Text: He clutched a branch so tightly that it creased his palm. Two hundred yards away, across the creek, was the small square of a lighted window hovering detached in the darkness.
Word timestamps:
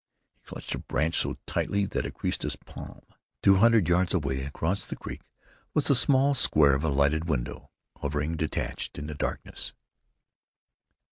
He 0.41 0.47
clutched 0.47 0.73
a 0.73 0.79
branch 0.79 1.15
so 1.19 1.37
tightly 1.45 1.85
that 1.85 2.07
it 2.07 2.15
creased 2.15 2.41
his 2.41 2.55
palm. 2.55 3.03
Two 3.43 3.57
hundred 3.57 3.87
yards 3.87 4.15
away, 4.15 4.41
across 4.45 4.83
the 4.83 4.95
creek, 4.95 5.21
was 5.75 5.85
the 5.85 5.93
small 5.93 6.33
square 6.33 6.73
of 6.73 6.83
a 6.83 6.89
lighted 6.89 7.25
window 7.25 7.69
hovering 7.97 8.35
detached 8.35 8.97
in 8.97 9.05
the 9.05 9.13
darkness. 9.13 9.75